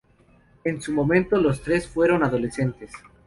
En 0.63 0.81
su 0.81 0.93
momento, 0.93 1.37
los 1.37 1.61
tres 1.61 1.87
fueron 1.87 2.23
adolescentes. 2.23 2.91